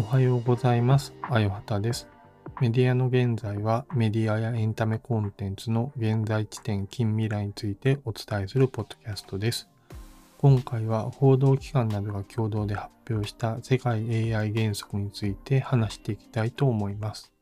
[0.00, 1.12] おはようございます。
[1.22, 2.06] あよはたです。
[2.60, 9.68] メディアの現在はメディアやエンタメコンテンツの現在地点近未来についてお伝えするポッドキャストです。
[10.38, 17.32] 今回は報道機関などが共同で発表した世界 AI 原則について話していきたいと思います。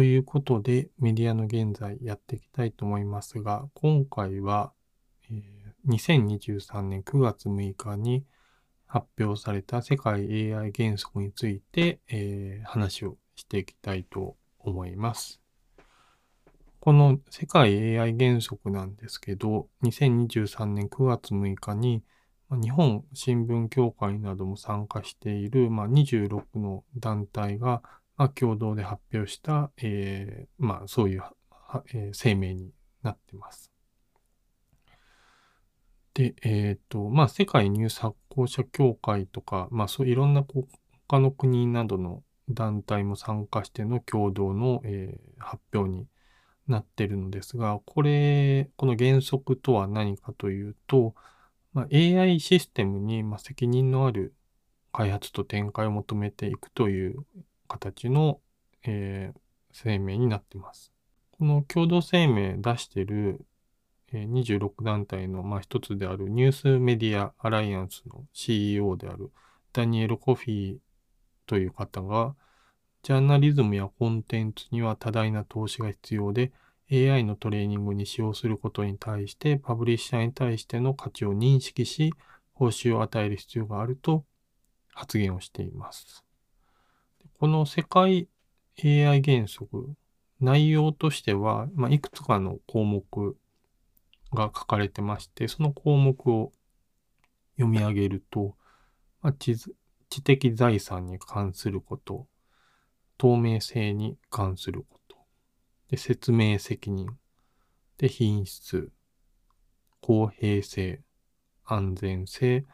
[0.00, 4.72] ということで、メディアの現在やっていきたいと思いますが、今回は、
[5.30, 8.24] え2023年9月6日に
[8.86, 15.42] 発表された世界 AI 原則について、えー話をしていきたいと思います。
[16.80, 22.02] この世界 AI 原則なんですけど、2023年9月6日に、
[22.50, 27.82] 日本新聞協会なども参加している、まあ、26の団体が、
[28.20, 31.22] まあ、共同で発表した、えーまあ、そういう、
[31.94, 32.70] えー声明に
[33.02, 33.72] なってます。
[36.12, 46.06] で、えっ、と、まあ、世界ニュース発行者協会とか、まあ、そういろんなこう他の国などの団体も参加しての共同の、えー発表に
[46.68, 51.14] なってるのですが、これ、この原則とは何かというと、
[51.72, 54.34] まあ、AI システムに、ま、責任のある
[54.92, 57.24] 開発と展開を求めていくという
[57.70, 58.40] 形の、
[58.84, 59.40] えー
[59.72, 60.92] 声明になってます。
[61.30, 63.46] この共同声明出してる、
[64.12, 69.30] えー26団体の、まあ、一つであるニュースメディアアライアンスの CEO である
[69.72, 70.78] ダニエル・コフィー
[71.46, 72.34] という方が、
[73.02, 76.52] ジャーナリズムやコンテンツには多大な投資が必要で、
[76.92, 82.12] AI のトレーニングに使用することに対して、パブリッシャーに対しての価値を認識し、
[82.52, 84.24] 報酬を与える必要があると
[84.88, 86.24] 発言をしています。
[87.40, 88.28] この世界
[88.84, 89.94] AI 原則、
[90.40, 93.34] 内容としては、まあ、いくつかの項目
[94.34, 96.52] が書かれてまして、その項目を
[97.56, 98.56] 読み上げると、
[99.22, 102.26] まあ、知知的財産に関すること、
[103.16, 105.16] 透明性に関すること、
[105.88, 107.08] で説明責任、
[107.96, 108.92] で品質、
[110.02, 111.00] 公平性、
[111.64, 112.66] 安全性、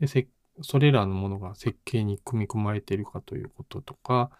[0.00, 0.28] でせ
[0.62, 4.30] それらのものが設計に組み込まれているかということとか、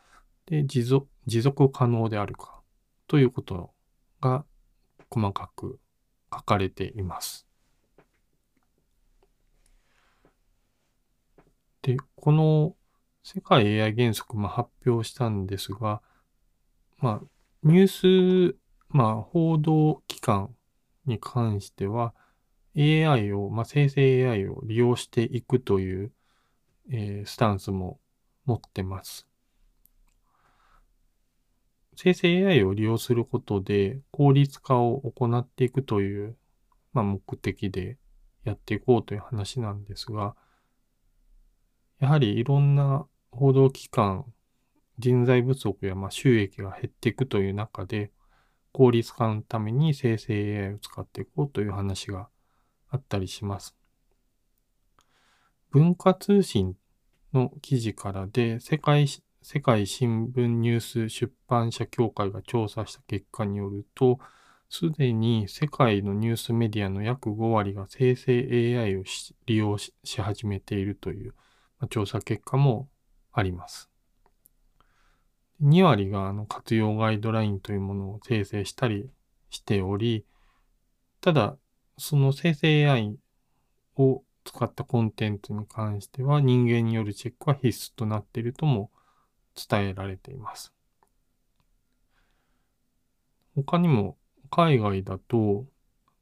[0.47, 2.61] で持続持続可能であるか
[3.07, 3.71] ということ
[4.21, 4.45] が
[5.11, 5.79] 細かく
[6.33, 7.47] 書かれています。
[11.83, 12.75] で、この
[13.23, 16.01] 世界 AI 原則、まあ、発表したんですが、
[16.99, 17.27] まあ、
[17.63, 18.57] ニュース、
[18.89, 20.55] まあ、報道機関
[21.07, 22.15] に関しては、
[22.77, 26.13] AI を、まあ、生成 AI を利用していくという、
[26.91, 27.99] えースタンスも
[28.45, 29.27] 持ってます。
[31.97, 36.37] 生成 AI を利用することで効率化を行っていくという、
[36.93, 37.99] まあ、目的で
[38.45, 40.35] やっていこうという話なんですが、
[42.01, 44.27] やはりいろんな報道機関、
[44.99, 48.11] 人材不足やまあ収益が減っていくという中で、
[48.73, 50.35] 効率化のために生成
[50.67, 52.29] AI を使っていこうという話が
[52.95, 53.75] あったりします。
[55.71, 56.77] 文化通信
[57.33, 64.19] の記事からで、世界世界新聞ニュース出版社協会が調査した結果によると、
[64.71, 68.33] すでに世界のニュースメディアの約5割が生成
[68.81, 69.05] AI を
[69.47, 71.35] 利用し始めているという
[71.91, 72.89] 調査結果も
[73.33, 73.91] あります。
[75.61, 79.11] 2割があの活用ガイドラインというものを生成したり
[79.51, 80.25] しており、
[81.21, 81.57] ただ、
[81.99, 83.19] その生成 AI
[83.97, 88.91] を使ったコンテンツに関しては人間によるチェックは必須となっているとも
[89.55, 90.73] 伝えられています。
[93.55, 94.17] 他にも
[94.51, 95.65] 海外だと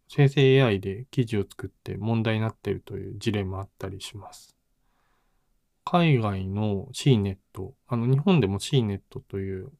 [0.08, 4.54] 生成 AI で記事を作って問題になっているという事例もあったりします。
[5.84, 7.36] 海外の CNET、
[7.88, 9.72] あの日本でも CNET という、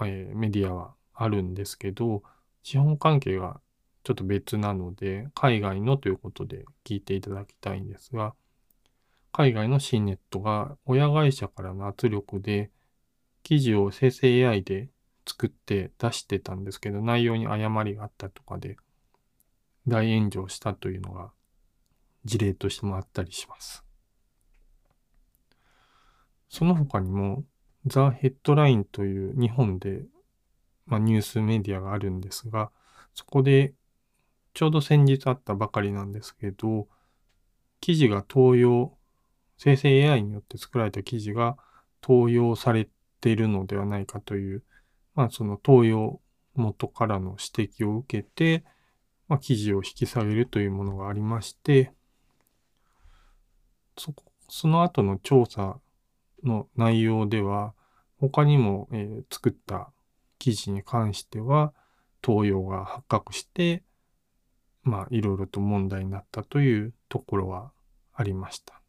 [0.00, 2.22] えーメディアはあるんですけど、
[2.62, 3.60] 資本関係が
[4.04, 8.34] ちょっと別なので、海外のということで聞いていただきたいんですが、
[9.32, 12.70] 海外の CNET が親会社からの圧力で
[13.42, 14.88] 記事を生成 AI で
[15.26, 18.76] 作って出してたんですけど、内容に誤りがあったとかで
[19.86, 21.30] 大炎上したというのが
[22.24, 23.84] 事例としてもあったりします。
[26.48, 27.44] その他にも、
[27.86, 30.02] ザ・ヘッドラインという日本で、
[30.86, 32.70] まあ、ニュースメディアがあるんですが、
[33.14, 33.74] そこで
[34.58, 36.88] ちょうど先日あったばかりなんですけど、
[37.80, 38.98] 記事が盗用、
[39.56, 41.56] 生成 AI によって作られた記事が
[42.00, 42.88] 盗用され
[43.20, 44.64] ているのではないかという、
[45.14, 46.20] まあ、その東洋
[46.56, 48.64] 元からの指摘を受けて、
[49.28, 51.92] まあ、記事を引き下げるというものがありまして、
[53.96, 54.12] そ
[54.48, 55.78] その後の調査
[56.42, 57.74] の内容では、
[58.18, 59.92] 他にも、えー、作った
[60.40, 61.72] 記事に関しては、
[62.22, 63.84] 盗用が発覚して、
[64.82, 67.72] まあ、いろいろと問題になったというところは
[68.14, 68.80] ありました。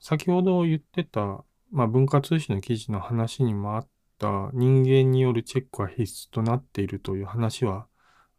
[0.00, 3.88] 先ほど言ってた、まあ、文化通信の記事の話にもあっ
[4.18, 7.86] た人間によるチェックは必須となっているという話は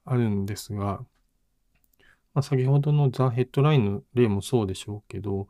[0.05, 1.01] あるんですが、
[2.33, 5.47] まあ、先ほどのザ・ヘッドラインの例もそうでしょうけど、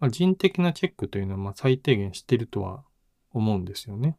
[0.00, 2.84] まあ、人的なチェックというのはま最低限してるとは
[3.32, 4.16] 思うんですよね。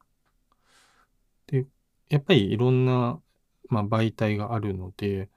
[1.47, 1.65] で、
[2.09, 3.19] やっぱりいろんな、
[3.73, 5.29] ま媒体があるので、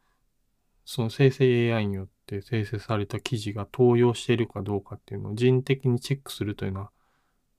[0.84, 6.90] その生成 AI によって生成された記事が盗用しているかどうかっていうのを人的にチェックするというのは、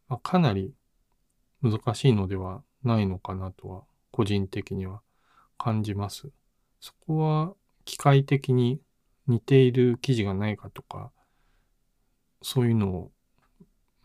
[0.07, 0.73] まかなり
[1.61, 5.01] 難しいのではないのかなとは、個人的には
[5.57, 6.29] 感じます。
[6.79, 7.53] そこは
[7.85, 8.79] 機械的に
[9.27, 11.11] 似ている記事がないかとか、
[12.41, 13.11] そういうのを、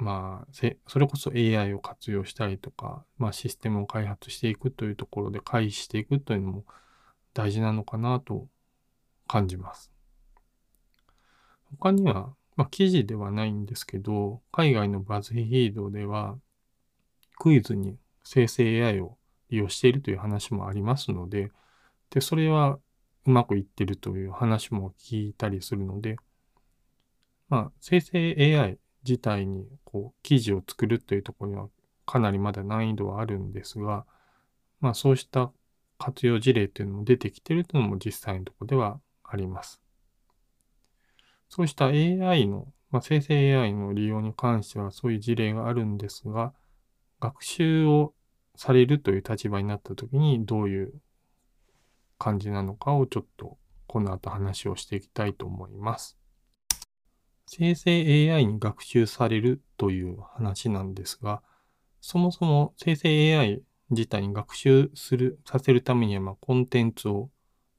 [0.03, 0.53] まあ、
[0.89, 6.65] それこそ AI を活用したりとか、まあ、システムを開発していくというところで回避していくというのも
[7.35, 8.49] 大事なのかなと
[9.29, 9.93] 感じます。
[11.79, 16.37] 他には、まあ、記事ではないんですけど、海外のバズヒードでは、
[17.39, 19.17] クイズに生成 AI を
[19.51, 21.53] 利用しているという話もありますので、
[22.11, 22.81] で、それは
[23.25, 26.17] うまくいってるという話も聞いたりするので、
[27.49, 31.69] まあ、生成 AI 自体にこう記事を作るというところには
[32.07, 34.05] かなりまだ難易度はあるんですが、
[34.81, 35.53] まあそうした
[35.99, 39.81] 活用事例というのも出てきているというのも実際のところではあります。
[41.49, 46.55] そうした AI の、まあ、生成 AI の利用に関してはそういう事例があるんですが、
[47.21, 48.15] 学習を
[48.57, 50.93] されるという立場になった時にどういう
[52.19, 56.17] 感じなのかをちょっとこの後話をしていきたいと思います。
[57.55, 57.91] 生成
[58.33, 61.43] AI に学習されるという話なんですが、
[62.01, 67.29] そもそも生成 AI 自体に学習する、させるためには、まコンテンツを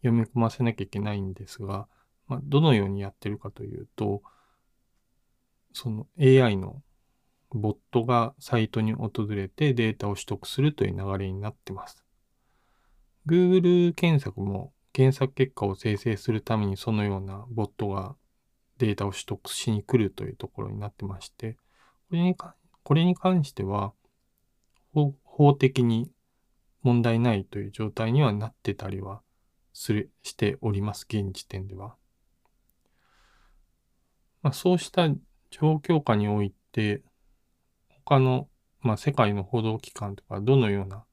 [0.04, 1.88] 読み込ませなきゃいけないんですが、
[2.28, 4.22] まあ、どのようにやってるかというと、
[5.72, 6.84] その AI の
[7.50, 12.06] ボットがサイトに訪れてデータを取得するという流れになってます。
[13.26, 18.16] Google 検索も検索結果を生成するためにそのようなボットが
[18.78, 21.58] データを取得しに来るというところになってまして、
[22.10, 23.94] これにこれに関しては
[25.24, 26.12] 法的に
[26.82, 29.22] 問題ないという状態にはなってたりは
[29.74, 31.96] するしております、現時点では。
[34.42, 35.08] まあ、そうした
[35.50, 37.02] 状況下において、
[38.06, 38.50] 他の、
[38.82, 41.06] まあ、世界の報道機関とかどのような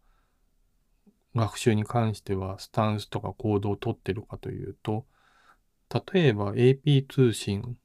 [1.37, 5.07] 学習に関してはスタンスとか行動をとってるかというと、
[5.93, 7.77] 例えば AP 通信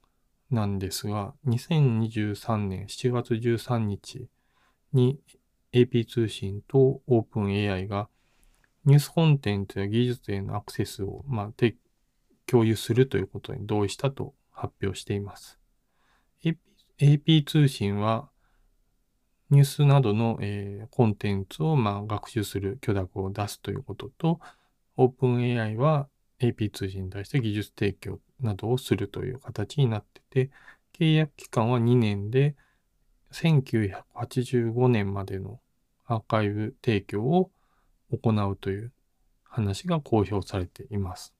[0.52, 4.28] なんですが、2023年7月13日
[4.94, 5.20] に
[5.74, 8.08] AP 通信と OpenAI が
[8.86, 11.72] ニュースコンテンツや技術へのアクセスを、まあ、
[12.46, 15.60] 共有するということに同意したと発表しています。
[16.44, 16.58] AP,
[17.00, 18.30] AP 通信は
[19.50, 24.40] ニュースなどの、えー、コンテンツを、まあ、学習する許諾を出すということと、
[24.98, 26.08] OpenAI は
[26.42, 30.52] AP 通信に対して技術提供などをするという形になってて、
[30.98, 32.56] 契約期間は2年で、
[33.32, 35.60] 1985年までの
[36.06, 37.52] アーカイブ提供を
[38.12, 38.92] 行うという
[39.44, 41.34] 話が公表されています。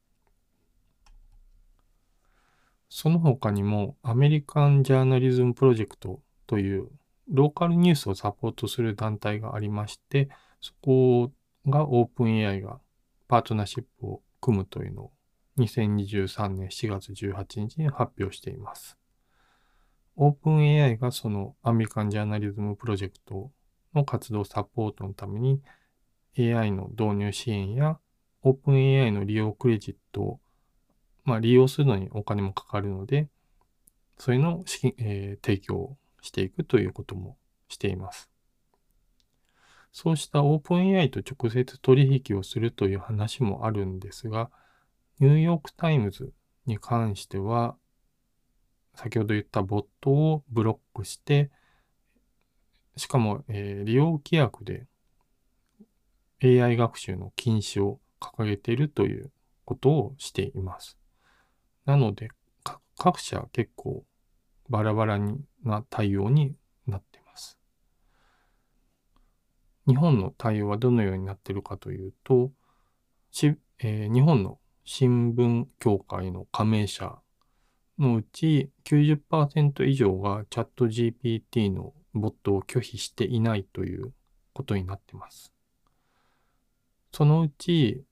[2.90, 6.90] その他にもアメリカン・ジャーナリズム・プロジェクトという
[7.28, 10.30] ローカルニュースをサポートする団体がありまして、
[10.62, 11.32] そこ
[11.68, 12.80] が OpenAI が
[13.28, 15.12] パートナーシップを組むというのを
[15.58, 18.96] 2023年4月18日に発表しています。
[20.18, 23.52] OpenAI がそのアメリカンジャーナリズムプロジェクト
[23.96, 25.62] の活動サポートのために
[26.38, 27.98] AI の導入支援や
[28.44, 30.40] OpenAI の利用クレジットを、
[31.24, 33.30] まあ、利用するのにお金もかかるので、
[34.20, 37.36] それの資金、えー、提供していくということも
[37.68, 38.30] しています。
[39.98, 44.52] そうした OpenAI と直接取引をするという話もあるんですが、
[45.22, 46.34] ニューヨークタイムズ
[46.66, 47.78] に関しては、
[48.94, 51.50] 先ほど言ったボットをブロックして、
[52.98, 54.86] しかも、えー、利用規約で
[56.44, 59.32] AI 学習の禁止を掲げているという
[59.64, 60.98] ことをしています。
[61.86, 62.32] なので、
[62.98, 64.04] 各社結構
[64.68, 65.20] バラバラ
[65.64, 66.54] な対応に
[66.86, 67.58] なっています。
[69.88, 72.52] 日本の対応はどのようになっているかというと、
[73.80, 77.16] えー、日本の新聞協会の加盟者
[78.00, 84.14] のうち90%以上がチャット GPT のボットを拒否していないという
[84.54, 85.54] ことになってます。
[87.12, 88.04] そのうち、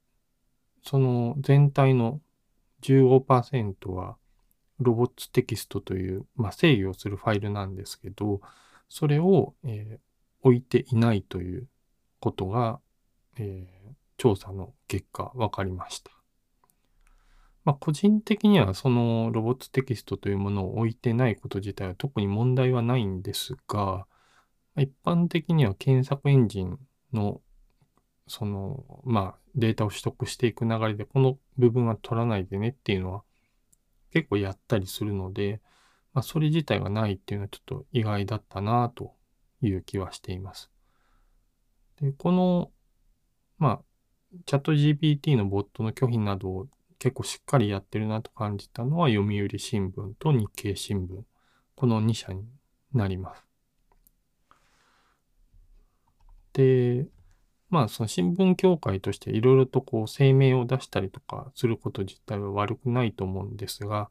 [0.83, 2.21] その全体の
[2.81, 4.17] 15%は
[4.79, 8.41] ロボットテキストという、まあ、制御するファイルなんですけど、
[8.89, 10.12] それを、えー、
[10.43, 11.67] 置いていないという
[12.19, 12.79] ことが、
[13.37, 16.11] えー、調査の結果分かりました。
[17.65, 24.05] まあ、個人的にはそのロボットテキストというものを置いてないこと自体は特に問題はないんですが、
[24.77, 26.77] 一般的には検索エンジン
[27.13, 27.39] の
[28.27, 33.23] その、まあ、データを取得していく流れで、この部分は取らないでねっていうのは
[34.11, 35.61] 結構やったりするので、
[36.13, 39.13] まあ、それ自体がないっていうのはちょっと意外だったなと
[39.67, 40.69] いう気はしています。
[42.01, 42.71] で、この、
[43.57, 43.81] まあ、
[44.45, 46.67] チャット GPT のボットの拒否などを
[46.99, 51.23] 結構しっかりやってるなと感じたのは読売新聞と日経新聞。
[51.75, 52.45] この2社に
[52.93, 53.45] なります。
[56.53, 57.07] で、
[57.69, 64.09] まあその新聞協会としていろいろとこう声明を出したりとかすること自体は悪くないと思うんですが、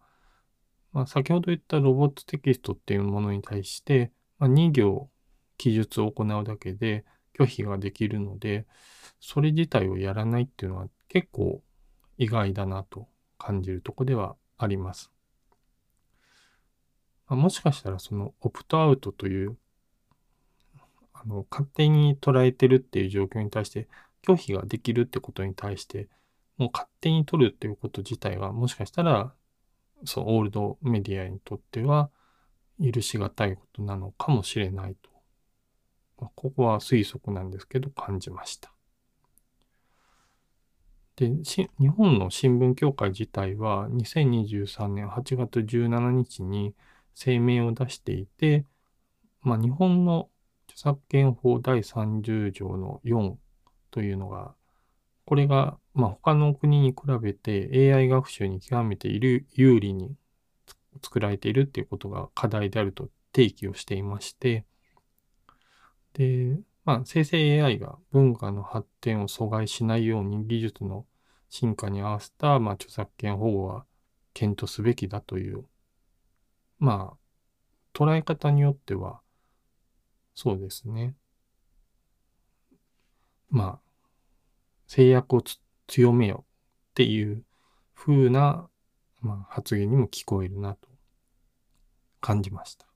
[0.93, 5.09] まあ、先ほど言ったロボットテキストっていうものに対して、まあ、2行
[5.59, 7.05] 記述を行うだけで
[7.39, 8.67] 拒否ができるので、
[9.21, 11.63] それ自体をやらないっていうのは結構
[12.19, 15.11] 意外だなと感じるとこではあります。
[17.29, 19.57] ま、もしかしたらそのオプトアウトという
[21.13, 23.89] あの勝手に捉えてるっていう状況に対して
[24.23, 26.09] 拒否ができるってことに対して
[26.59, 29.33] もう勝手に取るっていうこと自体がもしかしたら
[30.05, 32.11] そうオールドメディアにとっては
[32.83, 35.11] 許しがたいことなのかもしれないと、
[36.23, 38.73] まあ、ここは推測なんですけど感じました。
[41.17, 46.77] で、日本の新聞協会自体は2023年8月17日に
[47.15, 48.65] 声明を出していて、
[49.41, 50.31] まあ、日本の
[50.69, 53.35] 著作権法第30条の4
[53.91, 54.55] というのが、
[55.25, 60.15] これが、まあ、他の国に比べて AI 学習に極めている有利に
[61.03, 64.65] 作られているっていうことが課題であると提起をしていまして、
[66.15, 71.07] で、まあ、生成 AI が文化の発展を阻害しないように技術の
[71.49, 73.85] 進化に合わせた、まあ、著作権保護は
[74.35, 75.65] 検討すべきだという、
[76.79, 77.17] まあ、
[77.95, 79.21] 捉え方によっては、
[80.35, 81.15] そうですね。
[83.51, 83.81] まあ、
[84.87, 85.43] 制約を
[85.87, 86.45] 強めよ
[86.93, 87.45] っていう
[87.95, 88.69] 風な、
[89.21, 90.89] まあ、発言にも聞こえるなと
[92.21, 92.92] 感じました。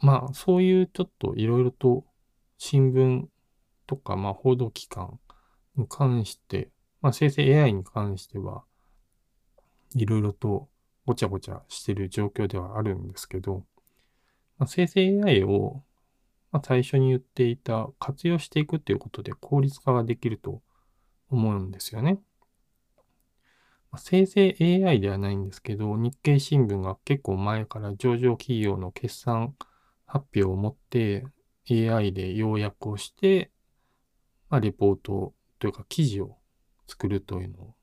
[0.00, 2.04] まあ、そういうちょっといろいろと
[2.56, 3.26] 新聞
[3.86, 5.18] とか、まあ、報道機関
[5.76, 6.70] に関して、
[7.02, 8.64] まあ、生成 AI に関しては、
[9.94, 10.68] いろいろと
[11.04, 13.64] ごちゃごちゃしてる状況ではあるんですけど、
[14.58, 15.82] まあ、生成 AI を、
[16.50, 20.62] ま、最初に言っていた活用していくっていうことで効率化ができると
[21.30, 22.20] 思うんですよね。
[23.90, 29.54] ま、生成 AI ではないんですけど、日経新聞が結構前から上場企業の決算
[30.10, 31.24] 発表を持って
[31.70, 33.52] AI で要約をして、
[34.48, 36.36] まあ、レポートというか記事を
[36.88, 37.74] 作るというのを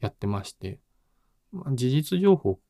[0.00, 0.80] やってまして、
[1.52, 2.60] まあ、事実情報を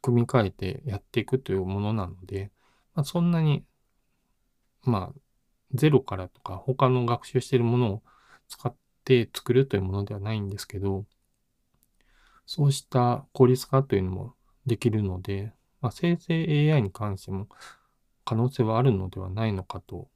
[0.00, 2.52] 組み替えてやっていくというものなので、
[2.94, 3.64] まあ、そんなに、
[4.84, 5.20] まあ、
[5.74, 8.02] ゼロからとか他の学習しているものを
[8.48, 8.72] 使っ
[9.04, 11.04] て作るというものではないんですけど、
[12.46, 14.34] そうした効率化というのも
[14.66, 17.48] できるので、まあ、生成 AI に関しても
[18.24, 20.08] 可能性はあるのではないのかと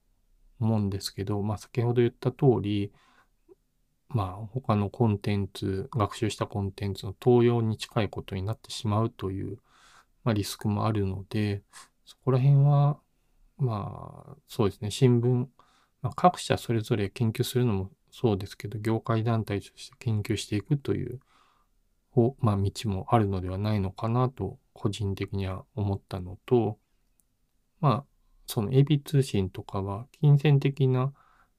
[0.61, 2.93] 思うんですけど、まあ、先ほど言った通り、
[4.09, 9.59] まあ、他のコンテンツ、学習したコンテンツの盗用に近いことになってしまうという、
[10.23, 11.63] まあ、リスクもあるので、
[12.05, 12.99] そこら辺は、
[13.59, 15.47] まあ、そうですね、新聞、
[16.03, 21.21] まあ、各社それぞれ研究するのもそうですけど、業界団体として研究していくという、
[22.39, 26.79] まあ、道もあるのではないのかなと、個人的には思ったのと、
[27.85, 28.05] まあ、
[28.47, 31.13] その AB 通信とかは金銭的な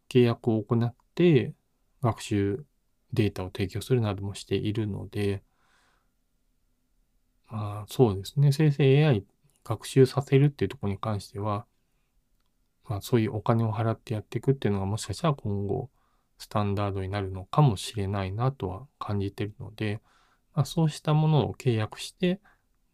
[0.10, 1.54] 契約を行って
[2.02, 2.66] 学習
[3.14, 5.44] データを提供するなどもしているので、
[7.48, 9.24] まあそうですね、生成 AI
[9.64, 11.68] 学習させるっていうところに関しては、
[12.90, 15.92] まあそういうお金を払ってやっていくっていうのがもしかしたら今後
[16.40, 20.02] スタンダードになるのかもしれないなとは感じてるので、
[20.56, 22.42] まあ、そうしたものを契約して、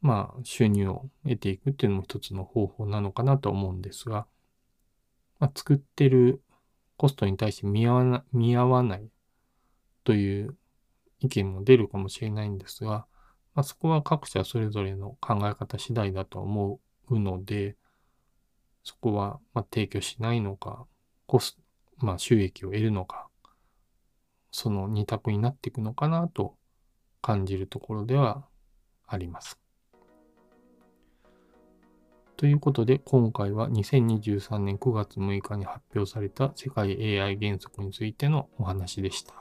[0.01, 4.25] まあ、収入を得ていくっていうのも一つの方法なのかなと思うんですが、
[5.39, 6.41] まあ、作ってる
[6.97, 9.09] コストに対して見合わな見合わない
[10.03, 10.55] という
[11.19, 13.05] 意見も出るかもしれないんですが、
[13.53, 16.79] まあ、そこは各社それぞれの考え方次第だと思
[17.09, 17.75] うので、
[18.83, 20.85] そこはま提供しないのか、
[21.27, 21.57] コス
[21.99, 23.27] まあ、収益を得るのか、
[24.51, 26.55] その二択になっていくのかなと
[27.21, 28.45] 感じるところでは
[29.07, 29.59] あります。
[32.41, 39.35] ということで、今回は2023年9月6日に発表された世界 AI 原則についてのお話でした。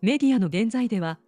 [0.00, 1.18] メディアの現在では、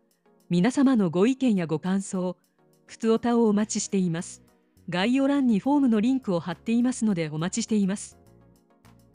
[0.48, 2.38] 皆様のご意見やご感想、
[2.86, 4.42] ふつおたをお待ちしています。
[4.88, 8.16] 概要欄にフォームのリンクを貼っていますのでお待ちしています。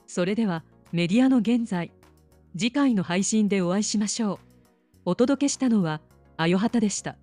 [0.06, 1.92] それでは、メディアの現在、
[2.56, 4.40] 次回の配信でお会いしましょう。
[5.06, 6.00] お届けしたのは、
[6.38, 7.18] あよはたでした。